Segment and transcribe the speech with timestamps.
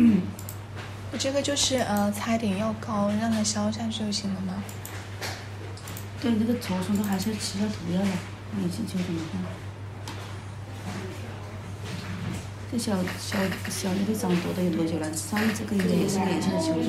[1.12, 4.62] 我这个就是呃擦一点药膏，让它消下去就行了吗？
[6.22, 8.08] 对，那个痤疮都还是要吃下毒药的，
[8.52, 9.40] 那你去秋疹的话。
[12.70, 13.36] 这小小
[13.68, 15.12] 小那个长多的有多久了？
[15.12, 16.84] 上这个应该也是年轻的秋疹。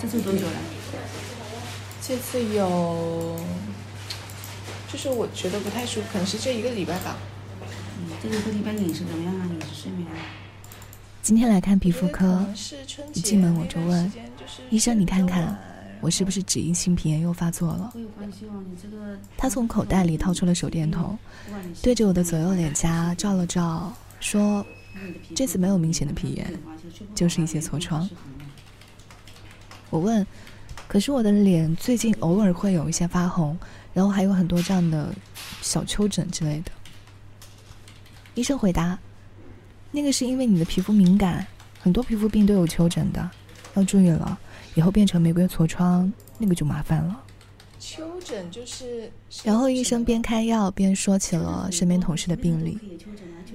[0.00, 0.58] 这次多久了？
[2.02, 3.38] 这次有，
[4.90, 7.16] 就是我觉得不太舒服，可能是这一个礼拜吧。
[8.00, 9.46] 嗯，这一个礼拜饮食怎么样啊？
[9.48, 10.08] 饮食睡眠？
[11.28, 12.42] 今天来看皮肤科，
[13.12, 14.10] 一进门我就问
[14.70, 15.54] 医生：“你看看，
[16.00, 17.92] 我是不是脂溢性皮炎又发作了？”
[19.36, 21.18] 他从口袋里掏出了手电筒，
[21.82, 24.64] 对着我的左右脸颊照了照，说
[25.36, 26.58] ：“这次没有明显的皮炎，
[27.14, 28.08] 就是一些痤疮。”
[29.90, 30.26] 我问
[30.88, 33.54] ：“可是我的脸最近偶尔会有一些发红，
[33.92, 35.14] 然后还有很多这样的
[35.60, 36.72] 小丘疹之类的。”
[38.34, 38.98] 医生回答。
[39.90, 41.46] 那个是因为你的皮肤敏感，
[41.80, 43.30] 很多皮肤病都有丘疹的，
[43.74, 44.38] 要注意了，
[44.74, 47.24] 以后变成玫瑰痤疮，那个就麻烦了。
[47.78, 49.10] 丘疹就是……
[49.44, 52.78] 然后医生边开药边说起了身边同事的病例，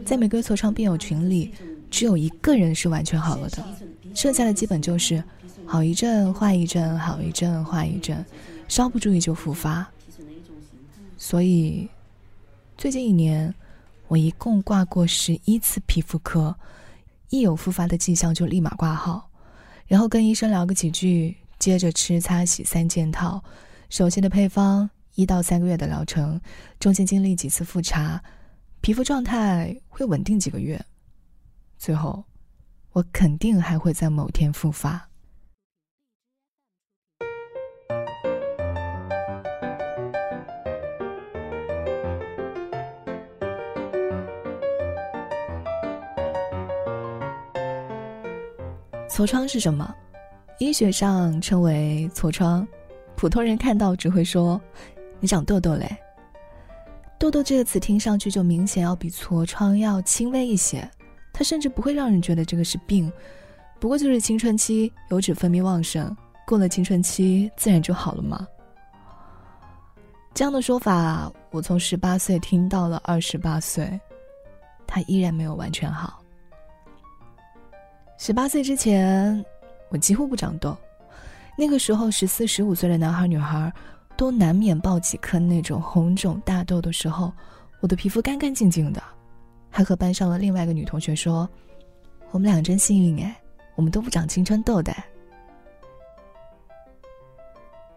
[0.06, 1.52] 在玫瑰痤疮病友群里，
[1.92, 3.64] 只有一个人是完全好了的，
[4.16, 5.23] 剩下的基本就是
[5.66, 8.26] 好一阵坏一阵，好一阵坏一阵，
[8.67, 9.88] 稍不注意就复发。
[11.16, 11.88] 所以，
[12.76, 13.54] 最近一年。
[14.14, 16.56] 我一共挂过十一次皮肤科，
[17.30, 19.31] 一有复发的迹象就立马挂号，
[19.88, 23.44] 然后跟医生聊个几句，接着吃擦洗三件套，
[23.89, 26.39] 熟悉的配方，一到三个月的疗程，
[26.80, 28.23] 中间经历几次复查，
[28.81, 30.80] 皮肤状态会稳定几个月，
[31.80, 32.23] 最后，
[32.92, 35.09] 我肯定还会在某天复发。
[49.13, 49.93] 痤疮是什么？
[50.57, 52.67] 医学上称为痤疮，
[53.15, 54.59] 普通人看到只会说
[55.21, 55.95] ：“你长痘痘嘞。”
[57.19, 60.89] 痘痘这个词听上去就明显要比痤疮要轻微一些，
[61.31, 63.13] 它甚至不会让人觉得这个是病，
[63.79, 68.47] 不过就是青春期油脂分泌旺盛，过了青春期自然就好了嘛。
[70.33, 73.87] 这样的说法，我从十八岁听到了二十八岁，
[74.87, 76.23] 它依然没有完全好。
[78.26, 79.44] 十八岁之前，
[79.89, 80.78] 我几乎不长痘。
[81.58, 83.70] 那个时候，十四、十五岁的男孩女孩
[84.16, 87.34] 都难免爆几颗那种红肿大痘的时候，
[87.82, 89.04] 我的皮肤干干净净的，
[89.70, 91.50] 还和班上的另外一个女同学说
[92.32, 93.36] ：“我们俩真幸运哎，
[93.76, 94.95] 我们都不长青春痘的。”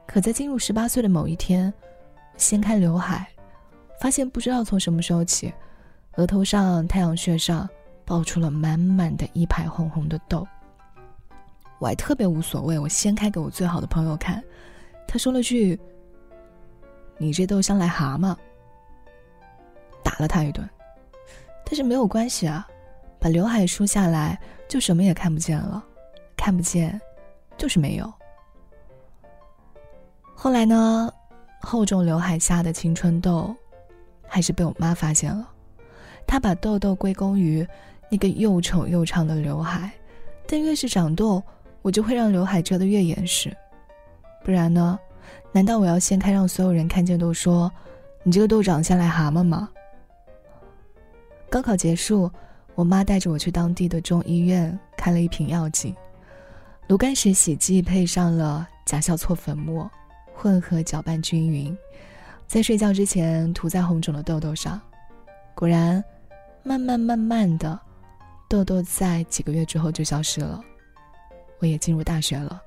[0.08, 1.72] 可在进入十八岁的某一天，
[2.36, 3.28] 掀开刘海，
[4.00, 5.54] 发现不知道从什么时候起，
[6.16, 7.68] 额头上、太阳穴上。
[8.06, 10.46] 爆出了满满的一排红红的痘，
[11.80, 14.40] 我还特别无所谓，我掀开给我最好的朋友看，
[15.08, 15.78] 他说了句
[17.18, 18.34] ：“你这痘像癞蛤蟆。”
[20.04, 20.66] 打了他一顿，
[21.64, 22.64] 但是没有关系啊，
[23.18, 25.84] 把刘海梳下来就什么也看不见了，
[26.36, 26.98] 看不见
[27.58, 28.10] 就是没有。
[30.32, 31.12] 后来呢，
[31.60, 33.52] 厚重刘海下的青春痘，
[34.28, 35.50] 还是被我妈发现了，
[36.24, 37.66] 她把痘痘归功于。
[38.08, 39.90] 那个又丑又长的刘海，
[40.46, 41.42] 但越是长痘，
[41.82, 43.54] 我就会让刘海遮得越严实。
[44.44, 44.98] 不然呢？
[45.52, 47.72] 难道我要掀开让所有人看见都说
[48.22, 49.68] 你这个痘长像癞蛤蟆吗？
[51.48, 52.30] 高考结束，
[52.74, 55.94] 我妈带着我去当地的中医院开了一瓶药剂——
[56.88, 59.90] 炉甘石洗剂，配上了甲硝唑粉末，
[60.34, 61.76] 混合搅拌均匀，
[62.46, 64.80] 在睡觉之前涂在红肿的痘痘上。
[65.54, 66.04] 果然，
[66.62, 67.80] 慢慢慢慢的。
[68.48, 70.60] 痘痘在几个月之后就消失了，
[71.58, 72.62] 我也进入大学了。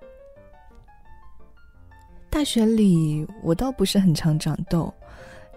[2.30, 4.94] 大学里我倒不是很常长痘，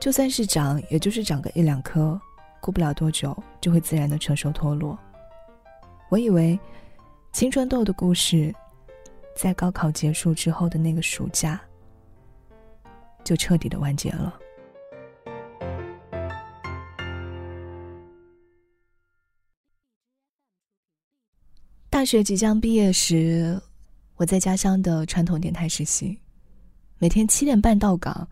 [0.01, 2.19] 就算是长，也就是长个一两颗，
[2.61, 4.99] 过不了多久就会自然的成熟脱落。
[6.09, 6.59] 我以为
[7.33, 8.55] 青春痘的故事，
[9.35, 11.61] 在高考结束之后的那个暑假，
[13.25, 14.39] 就彻底的完结了。
[22.03, 23.63] 大学即将毕业时，
[24.17, 26.19] 我在家乡的传统电台实习，
[26.99, 28.27] 每天七点半到岗，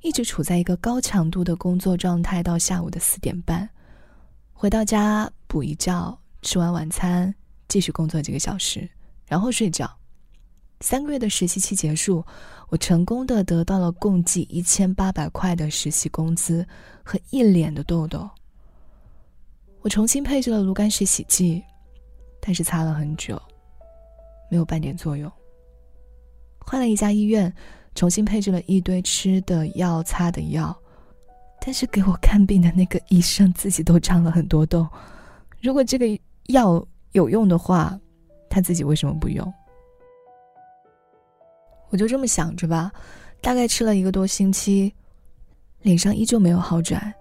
[0.00, 3.68] 一直处在一个高强度的工作状态，到下午的四点半，
[4.54, 7.34] 回到家补一觉，吃完晚餐
[7.68, 8.88] 继续工作几个小时，
[9.26, 9.94] 然后睡觉。
[10.80, 12.24] 三个月的实习期结束，
[12.70, 16.66] 我成功的得到了共计一千八百块的实习工资
[17.02, 18.26] 和一脸的痘痘。
[19.82, 21.62] 我重新配置了炉甘石洗剂。
[22.40, 23.40] 但是擦了很久，
[24.50, 25.30] 没有半点作用。
[26.58, 27.52] 换了一家医院，
[27.94, 30.76] 重新配置了一堆吃的药、擦的药，
[31.60, 34.88] 但是给我看病的那个医生自己都长了很多痘。
[35.60, 36.06] 如果这个
[36.46, 37.98] 药有用的话，
[38.48, 39.52] 他自己为什么不用？
[41.90, 42.92] 我就这么想着吧，
[43.40, 44.94] 大概吃了一个多星期，
[45.82, 47.12] 脸上依旧没有好转，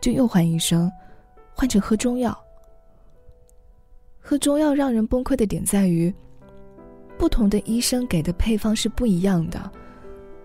[0.00, 0.90] 就又换医生，
[1.54, 2.36] 换成喝中药。
[4.28, 6.12] 喝中药让人崩溃的点在于，
[7.16, 9.72] 不同的医生给的配方是不一样的，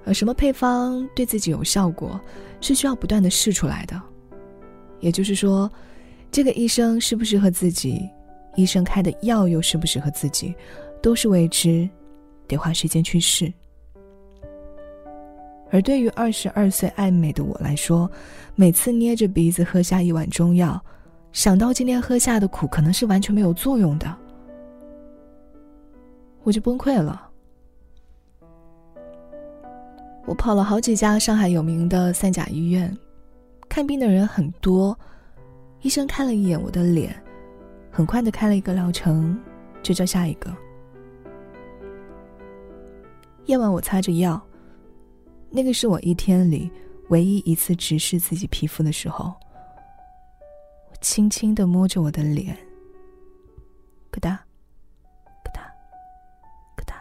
[0.06, 2.18] 而什么配方对自己有效果，
[2.62, 4.02] 是需要不断的试出来的。
[5.02, 5.70] 也就是说，
[6.32, 8.10] 这个医生适不适合自己，
[8.56, 10.56] 医生开的药又适不适合自己，
[11.02, 11.86] 都是未知，
[12.48, 13.52] 得花时间去试。
[15.72, 18.10] 而对于二十二岁爱美的我来说，
[18.56, 20.82] 每次捏着鼻子喝下一碗中药，
[21.34, 24.16] 想到今天喝下的苦可能是完全没有作用的，
[26.44, 27.30] 我就崩溃了。
[30.26, 32.96] 我跑了好几家上海有名的三甲医院，
[33.68, 34.98] 看病的人很多，
[35.82, 37.14] 医生看了一眼我的脸，
[37.92, 39.38] 很快的开了一个疗程，
[39.82, 40.56] 就叫下一个。
[43.46, 44.42] 夜晚我擦着药。
[45.50, 46.72] 那个是我一天里
[47.10, 49.34] 唯一一次直视自己皮肤的时候，
[51.04, 52.58] 轻轻的摸着我的脸，
[54.10, 54.40] 咯哒，
[55.44, 55.62] 咯哒，
[56.78, 56.96] 咯哒，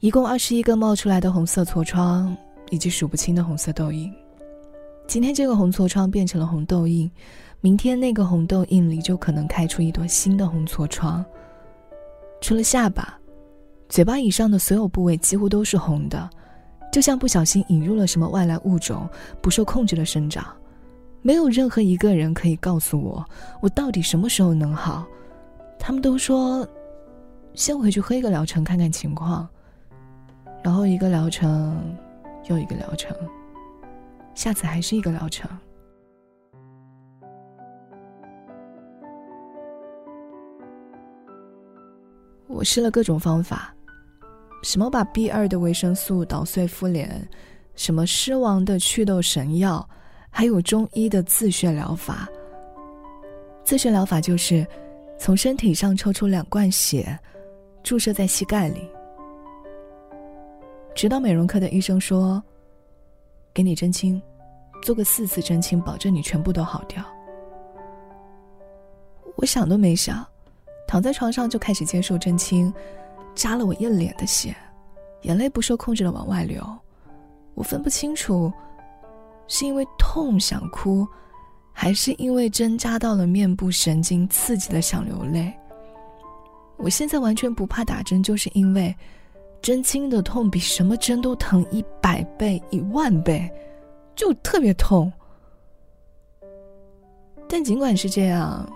[0.00, 2.34] 一共二十一个冒出来的红色痤疮，
[2.70, 4.10] 以及数不清的红色痘印。
[5.06, 7.08] 今天这个红痤疮变成了红痘印，
[7.60, 11.22] 明天那个红痘印里就可能开出一朵新的红痤疮。
[12.40, 13.18] 除了下巴。
[13.90, 16.30] 嘴巴以上的所有部位几乎都是红的，
[16.90, 19.06] 就像不小心引入了什么外来物种，
[19.42, 20.46] 不受控制的生长。
[21.22, 23.24] 没有任何一个人可以告诉我，
[23.60, 25.06] 我到底什么时候能好。
[25.78, 26.66] 他们都说，
[27.54, 29.48] 先回去喝一个疗程看看情况，
[30.62, 31.96] 然后一个疗程
[32.48, 33.16] 又一个疗程，
[34.34, 35.48] 下次还是一个疗程。
[42.48, 43.74] 我试了各种方法。
[44.62, 47.28] 什么把 B 二的维生素捣碎敷脸，
[47.74, 49.88] 什么狮王的祛痘神药，
[50.34, 52.28] 还有中医的自血疗法。
[53.62, 54.66] 自血疗法就是
[55.18, 57.16] 从身体上抽出两罐血，
[57.82, 58.90] 注射在膝盖里，
[60.94, 62.42] 直到美容科的医生说
[63.54, 64.20] ：“给你针清，
[64.82, 67.04] 做个四次针清，保证你全部都好掉。”
[69.36, 70.26] 我想都没想，
[70.88, 72.72] 躺在床上就开始接受针清。
[73.34, 74.54] 扎了我一脸的血，
[75.22, 76.62] 眼泪不受控制的往外流，
[77.54, 78.52] 我分不清楚，
[79.54, 81.06] 是因为痛想哭，
[81.74, 85.52] 还是因为针扎到了面部神经刺激的想流泪。
[86.78, 88.96] 我现在完全不怕打针，就是因为
[89.60, 93.46] 针清的痛比什么针都疼一百倍、一万倍，
[94.16, 95.12] 就特别痛。
[97.46, 98.66] 但尽管是这样，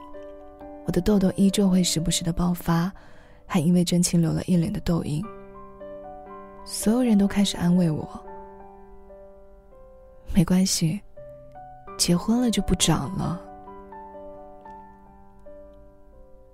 [0.85, 2.93] 我的痘痘依旧会时不时的爆发。
[3.47, 5.25] 还因为真情留了一脸的痘印，
[6.67, 8.07] 所有人都开始安慰我
[10.35, 11.01] ：“没关系，
[11.97, 13.41] 结婚了就不长了。”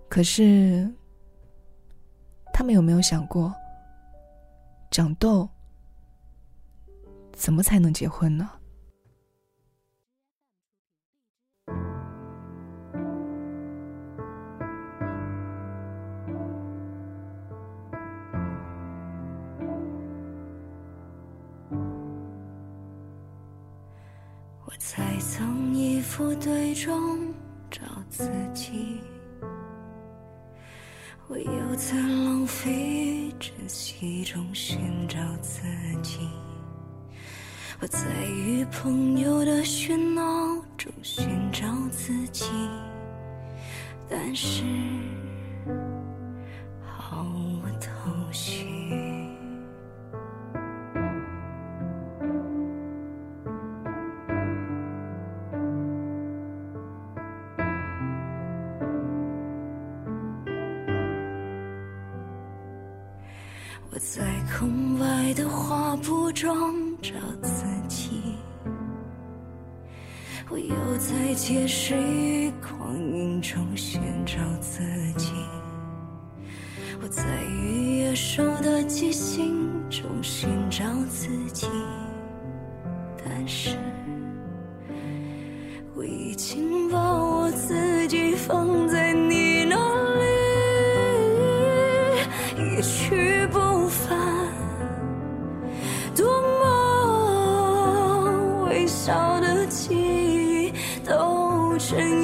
[0.08, 0.88] 可是，
[2.52, 3.52] 他们有没有想过，
[4.90, 5.48] 长痘
[7.32, 8.50] 怎么才能结婚呢？
[24.72, 27.30] 我在曾衣服堆中
[27.70, 28.24] 找自
[28.54, 29.02] 己，
[31.28, 35.60] 我又在浪费珍惜中寻找自
[36.02, 36.20] 己，
[37.80, 40.22] 我在与朋友的喧闹
[40.78, 42.46] 中寻找自己，
[44.08, 44.64] 但是
[46.82, 48.61] 毫无头绪。
[63.94, 64.22] 我在
[64.58, 66.50] 空白的画布中
[67.02, 68.22] 找自己，
[70.48, 74.80] 我又在街市与光阴中寻找自
[75.18, 75.34] 己，
[77.02, 81.66] 我在与野兽的即兴中寻找自己，
[83.22, 83.76] 但是
[99.04, 100.72] 小的记忆
[101.04, 102.21] 都成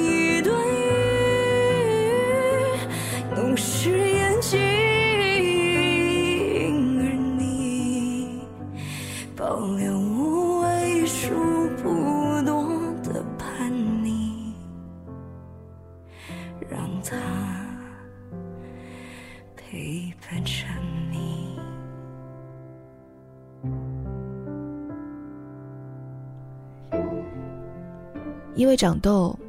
[28.59, 29.39] 因为长痘，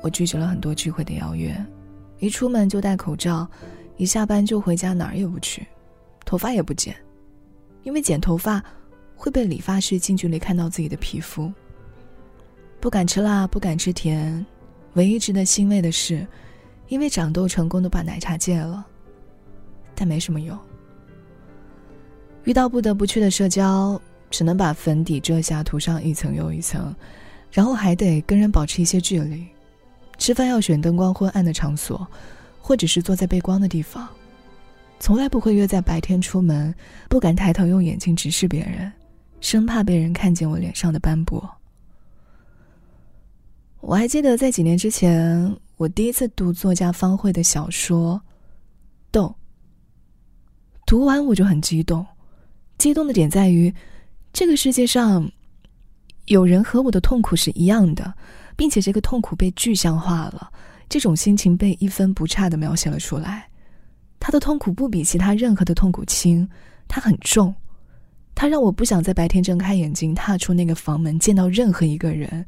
[0.00, 1.52] 我拒绝了很多聚会的邀约，
[2.20, 3.44] 一出门就戴口罩，
[3.96, 5.66] 一下班就回家，哪儿也不去，
[6.24, 6.94] 头发也不剪，
[7.82, 8.62] 因为剪头发
[9.16, 11.52] 会被理发师近距离看到自己的皮肤。
[12.78, 14.46] 不敢吃辣，不敢吃甜，
[14.92, 16.24] 唯一值得欣慰的是，
[16.86, 18.86] 因为长痘成功的把奶茶戒了，
[19.96, 20.56] 但没什么用。
[22.44, 24.00] 遇到不得不去的社交，
[24.30, 26.94] 只能把粉底遮瑕涂上一层又一层。
[27.52, 29.44] 然后还得跟人保持一些距离，
[30.18, 32.06] 吃饭要选灯光昏暗的场所，
[32.60, 34.08] 或者是坐在背光的地方，
[35.00, 36.72] 从来不会约在白天出门，
[37.08, 38.92] 不敢抬头用眼睛直视别人，
[39.40, 41.50] 生怕被人看见我脸上的斑驳。
[43.80, 48.14] 我还记得在几年之前，我第一次读作家方慧的小说
[49.10, 49.24] 《豆》，
[50.86, 52.06] 读完我就很激动，
[52.78, 53.74] 激动的点在于，
[54.32, 55.28] 这个世界上。
[56.30, 58.14] 有人和我的痛苦是一样的，
[58.54, 60.48] 并且这个痛苦被具象化了，
[60.88, 63.50] 这种心情被一分不差的描写了出来。
[64.20, 66.48] 他的痛苦不比其他任何的痛苦轻，
[66.86, 67.52] 他很重，
[68.32, 72.46] 他让我不想在白天睁开眼睛踏出那个房门见到任何一个人，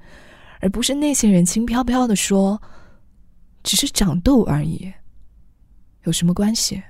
[0.60, 2.62] 而不是那些人轻飘飘的说
[3.64, 4.92] ：“只是长痘而已，
[6.04, 6.80] 有什么关系？”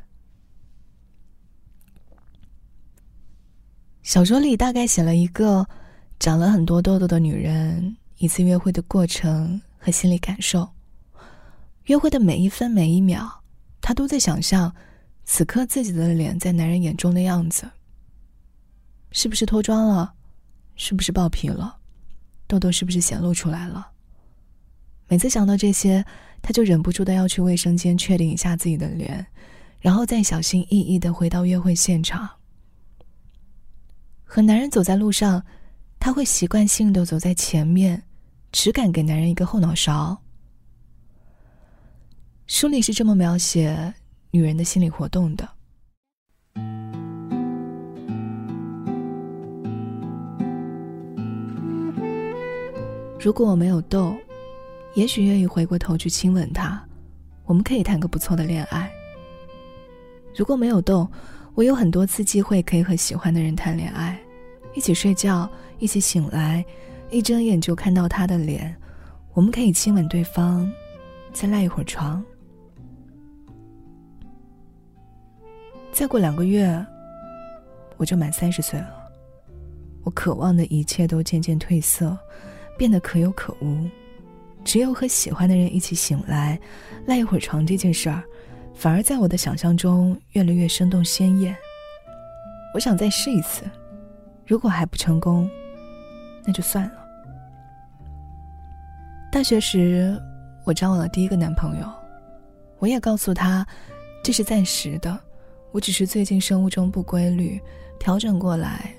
[4.05, 5.67] 小说里大概写了一个。
[6.23, 10.69] 长了很多痘痘的女人，一次约会的过程和心理感受。
[11.87, 13.29] 约会的每一分每一秒，
[13.81, 14.73] 她都在想象
[15.25, 17.69] 此刻自己的脸在男人眼中的样子。
[19.11, 20.15] 是不是脱妆了？
[20.77, 21.77] 是不是爆皮了？
[22.47, 23.89] 痘痘是不是显露出来了？
[25.09, 26.05] 每次想到这些，
[26.41, 29.27] 她就忍不住的要去卫生间确定一下自己的脸，
[29.81, 32.31] 然后再小心翼翼的回到约会现场。
[34.23, 35.45] 和男人走在路上。
[36.05, 38.03] 他会习惯性的走在前面，
[38.51, 40.21] 只敢给男人一个后脑勺。
[42.49, 43.95] 书里是这么描写
[44.33, 45.49] 女人的心理活动的：
[53.21, 54.13] 如果我没有痘，
[54.97, 56.85] 也许愿意回过头去亲吻他，
[57.45, 58.91] 我们可以谈个不错的恋爱。
[60.35, 61.09] 如果没有痘，
[61.55, 64.21] 我有很多次机会可以和喜欢的人谈恋爱。
[64.75, 65.49] 一起睡觉，
[65.79, 66.65] 一起醒来，
[67.11, 68.75] 一睁眼就看到他的脸，
[69.35, 70.71] 我们可以亲吻对方，
[71.33, 72.23] 再赖一会儿床。
[75.93, 76.85] 再过两个月，
[77.99, 78.89] 我就满三十岁了。
[80.05, 82.17] 我渴望的一切都渐渐褪色，
[82.79, 83.87] 变得可有可无。
[84.65, 86.59] 只有和喜欢的人一起醒来，
[87.05, 88.23] 赖一会儿床这件事儿，
[88.75, 91.55] 反而在我的想象中越来越生动鲜艳。
[92.75, 93.65] 我想再试一次。
[94.47, 95.49] 如果还不成功，
[96.45, 96.95] 那就算了。
[99.31, 100.21] 大学时，
[100.65, 101.87] 我交往了第一个男朋友，
[102.79, 103.67] 我也告诉他，
[104.23, 105.19] 这是暂时的，
[105.71, 107.61] 我只是最近生物钟不规律，
[107.99, 108.93] 调整过来，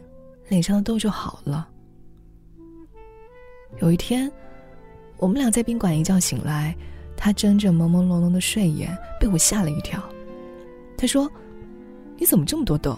[0.48, 1.68] 脸上的痘就好了。
[3.80, 4.32] 有一天，
[5.18, 6.76] 我们俩在宾馆一觉醒来，
[7.16, 10.02] 他睁着朦朦胧胧的睡眼，被我吓了一跳。
[10.98, 11.30] 他说
[12.18, 12.98] ：“你怎么这么多痘？”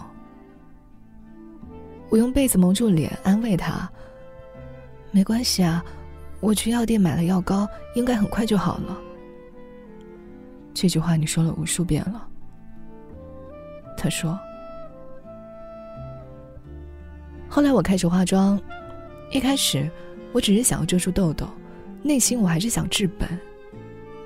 [2.08, 3.90] 我用被子蒙住脸，安慰他
[5.10, 5.84] ：“没关系啊，
[6.40, 8.96] 我去药店买了药膏，应该很快就好了。”
[10.72, 12.28] 这句话你说了无数遍了。
[13.96, 14.38] 他说
[17.48, 18.60] ：“后来我开始化妆，
[19.32, 19.90] 一开始
[20.32, 21.48] 我只是想要遮住痘痘，
[22.02, 23.28] 内心我还是想治本。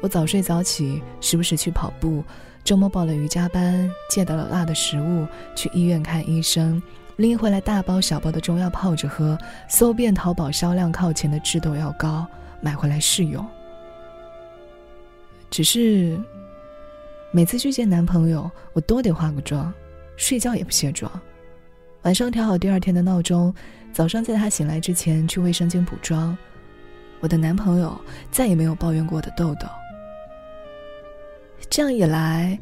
[0.03, 2.23] 我早睡早起，时不时去跑步，
[2.63, 6.83] 周末报了瑜伽班，戒掉了辣的食物，去医院看医生。”
[7.21, 9.37] 拎回来大包小包的中药泡着喝，
[9.69, 12.27] 搜遍淘宝销量靠前的治痘药膏，
[12.63, 13.47] 买回来试用。
[15.51, 16.19] 只是
[17.31, 19.71] 每次去见男朋友，我都得化个妆，
[20.17, 21.13] 睡觉也不卸妆。
[22.05, 23.55] 晚上调好第二天的闹钟，
[23.93, 26.35] 早上在他醒来之前去卫生间补妆。
[27.21, 28.01] 我的男朋友
[28.31, 29.67] 再也没有抱怨过我的痘痘。
[31.69, 32.59] 这样一来，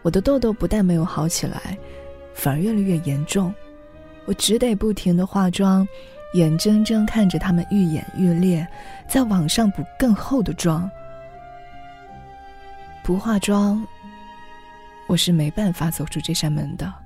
[0.00, 1.76] 我的痘痘不但没有好起来，
[2.32, 3.52] 反而越来越严重。
[4.24, 5.86] 我只得不停的化妆，
[6.34, 8.66] 眼睁睁看着他们愈演愈烈，
[9.08, 10.90] 在网上补更厚的妆。
[13.02, 13.84] 不化妆，
[15.08, 17.01] 我是没办法走出这扇门的。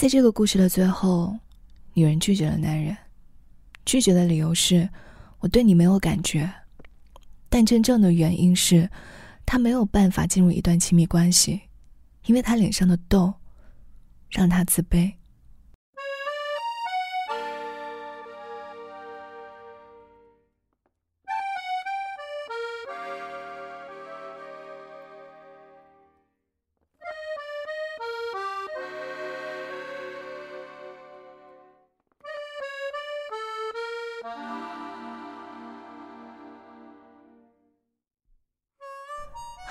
[0.00, 1.36] 在这个故事的最后，
[1.92, 2.96] 女人拒绝了男人。
[3.84, 4.88] 拒绝的理由是，
[5.40, 6.50] 我对你没有感觉。
[7.50, 8.90] 但真正的原因是，
[9.44, 11.60] 他没有办法进入一段亲密关系，
[12.24, 13.34] 因为他脸上的痘，
[14.30, 15.12] 让他自卑。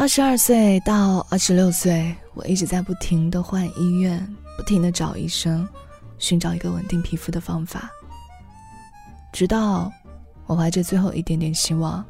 [0.10, 4.20] 十二岁到二十六岁，我一直在不停的换医院，
[4.58, 5.68] 不停的找医生，
[6.18, 7.88] 寻找一个稳定皮肤的方法。
[9.32, 9.92] 直到
[10.48, 12.04] 我怀着最后一点点希望，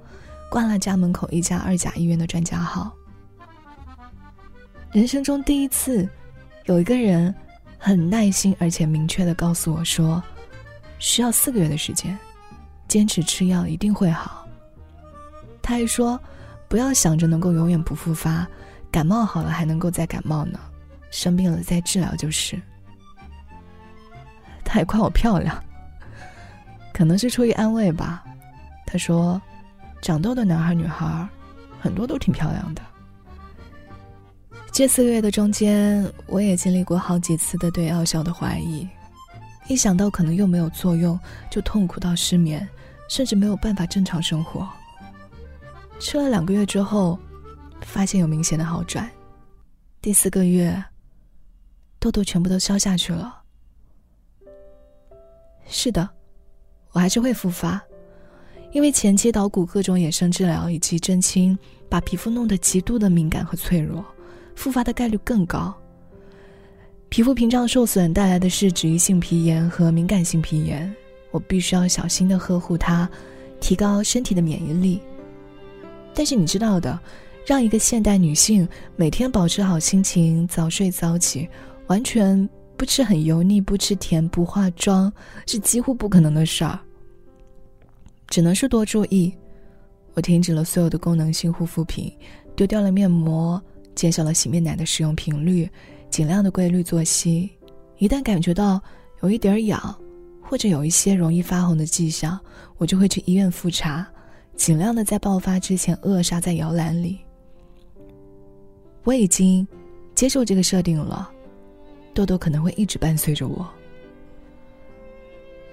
[0.50, 2.90] 挂了家门口一家二甲医院的专家号。
[4.94, 6.08] 人生中第一次，
[6.68, 7.36] 有一个人
[7.78, 10.24] 很耐心而且明确的告诉我说，
[11.00, 12.18] 需要四个月的时间，
[12.88, 14.48] 坚持吃药一定会好。
[15.62, 16.18] 他还说。
[16.70, 18.48] 不要想着能够永远不复发，
[18.92, 20.60] 感冒好了还能够再感冒呢，
[21.10, 22.62] 生病了再治疗就是。
[24.64, 25.62] 他还夸我漂亮，
[26.94, 28.24] 可能是出于安慰吧。
[28.86, 29.42] 他说，
[30.00, 31.28] 长痘的男孩女孩，
[31.82, 32.82] 很多都挺漂亮的。
[34.72, 38.88] 这四个月的中间，我也经历过好几次的对药效的怀疑，
[39.68, 42.70] 一想到可能又没有作用，就痛苦到失眠，
[43.10, 44.70] 甚至没有办法正常生活。
[46.00, 47.20] 吃了两个月之后，
[47.82, 49.10] 发现有明显的好转。
[50.02, 50.82] 第四个月，
[52.00, 53.42] 痘痘全部都消下去了。
[55.68, 56.10] 是的，
[56.94, 57.80] 我还是会复发，
[58.72, 61.58] 因为前期捣鼓各种衍生治疗以及针清，
[61.90, 64.04] 把皮肤弄得极度的敏感和脆弱，
[64.56, 65.76] 复发的概率更高。
[67.10, 70.92] 皮肤屏障受损带来的是脂溢性皮炎和敏感性皮炎，
[71.32, 73.08] 我必须要小心的呵护它，
[73.60, 75.02] 提高身体的免疫力。
[76.14, 77.00] 但是你知道的，
[77.46, 81.48] 让一个现代女性每天保持好心情，早睡早起，
[81.88, 85.12] 完全不吃很油腻、不吃甜、不化妆，
[85.46, 86.80] 是几乎不可能的事儿。
[88.28, 89.34] 只能是多注意。
[90.16, 92.12] 我停止了所有的功能性护肤品，
[92.56, 93.62] 丢掉了面膜，
[93.96, 95.70] 减少了洗面奶的使用频率，
[96.10, 97.50] 尽量的规律作息。
[98.00, 98.82] 一旦感觉到
[99.22, 99.96] 有一点痒，
[100.42, 102.38] 或者有一些容易发红的迹象，
[102.78, 104.06] 我就会去医院复查。
[104.60, 107.18] 尽量的在爆发之前扼杀在摇篮里。
[109.06, 109.66] 我已经
[110.14, 111.32] 接受这个设定了，
[112.14, 113.66] 痘痘可能会一直伴随着我。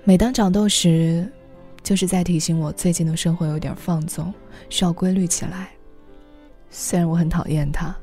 [0.05, 1.29] 每当长痘时，
[1.83, 4.33] 就是在提醒我最近的生活有点放纵，
[4.69, 5.69] 需要规律起来。
[6.71, 7.95] 虽然我很讨厌它，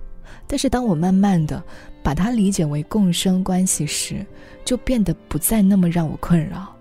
[0.47, 1.63] 但是当我慢慢的
[2.03, 4.23] 把它理解为共生关系时，
[4.65, 6.72] 就变得不再那么让我困扰。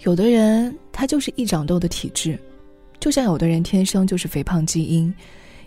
[0.00, 2.38] 有的人他就是易长痘的体质，
[3.00, 5.12] 就像有的人天生就是肥胖基因，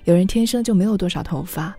[0.05, 1.75] 有人天生就没有多少头发，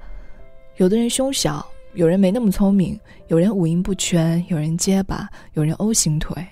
[0.76, 6.46] 有的人胸小，有人没那么聪明，有人五音不全，有人结巴，有人 O 型腿，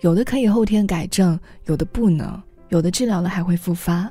[0.00, 4.10] 有的可以后天改正，有的不能，有的治疗了还会复发。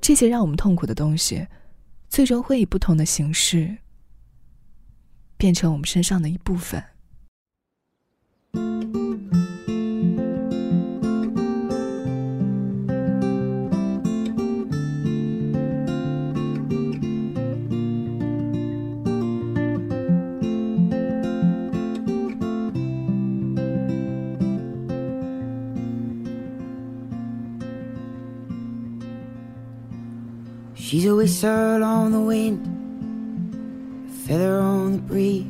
[0.00, 1.46] 这些让我们痛苦的东西，
[2.08, 3.76] 最终会以不同的形式
[5.36, 6.82] 变成我们身上的一部分。
[30.90, 32.66] She's a whistle on the wind,
[34.08, 35.46] a feather on the breeze,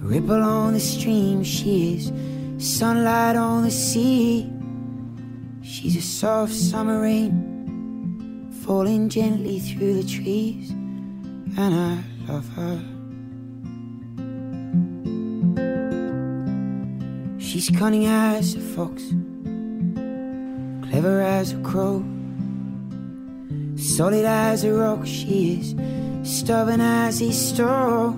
[0.00, 1.42] a ripple on the stream.
[1.42, 2.12] She is
[2.64, 4.48] sunlight on the sea.
[5.60, 12.78] She's a soft summer rain falling gently through the trees, and I love her.
[17.40, 19.02] She's cunning as a fox,
[20.88, 22.04] clever as a crow
[23.82, 25.74] Solid as a rock, she is
[26.22, 28.14] stubborn as a stone.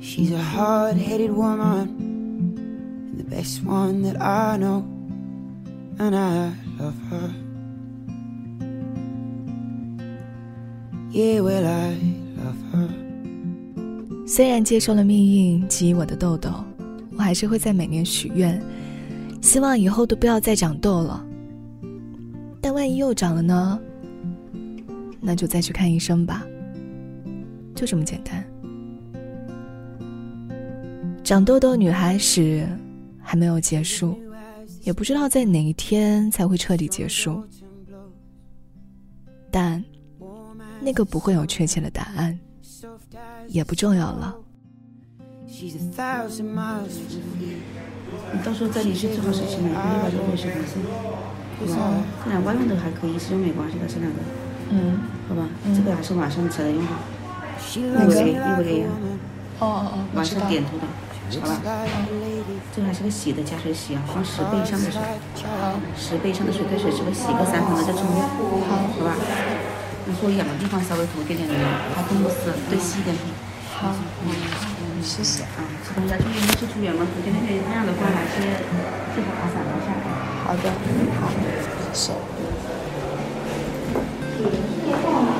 [0.00, 1.88] She's a hard headed woman,
[2.58, 4.82] and the best one that I know,
[5.96, 7.30] and I love her.
[11.12, 11.96] Yeah, well, I
[12.36, 12.88] love her.
[14.26, 16.50] 虽然接受了命运给予我的痘痘，
[17.16, 18.60] 我还是会在每年许愿，
[19.40, 21.24] 希望以后都不要再长痘了。
[22.60, 23.78] 但万一又长了呢？
[25.22, 26.44] 那就再去看医生吧。
[27.74, 28.44] 就这么简单。
[31.22, 32.68] 长痘痘女孩史
[33.22, 34.18] 还没有结束，
[34.82, 37.42] 也不知道在哪一天才会彻底结束。
[39.50, 39.82] 但
[40.80, 42.38] 那个不会有确切的答案，
[43.46, 44.36] 也不重要了。
[45.48, 47.62] She's a thousand miles from here.
[48.34, 50.54] 你到时候再离去最好是去买六百多块是吧？
[51.60, 52.04] 是吧？
[52.24, 54.18] 这两万用的还可以，使用没关系的，这两个，
[54.72, 55.44] 嗯，好吧？
[55.76, 56.92] 这个还是晚上才能用的
[57.60, 59.20] ，She 六 loves 个 me 给，六 like 个给 a 呀，woman.
[59.60, 60.24] 哦哦哦，晚。
[60.24, 60.88] 上点头的，
[61.44, 61.60] 好吧.
[62.72, 64.96] 这个还是个洗的加水洗啊，放十倍以上的水.
[65.92, 68.24] 十倍以上的水开水，这个洗个三分钟再冲掉，
[68.64, 69.12] 好吧？
[70.08, 71.62] 然后痒的地方稍微涂一点点的油，
[71.94, 73.28] 它更不死，对细一点涂。
[73.76, 73.92] 好，
[75.02, 75.44] 谢谢。
[75.44, 78.40] 啊，吃东西要注意，没吃出远门，估计那边那样的话还是
[79.12, 79.92] 最好打伞一下。
[80.44, 80.64] 好的，
[81.20, 81.28] 好，
[81.92, 82.31] 谢谢。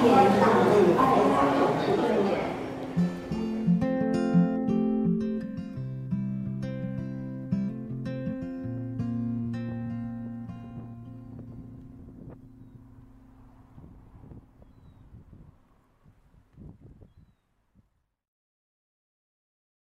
[0.05, 1.22] Em tặng?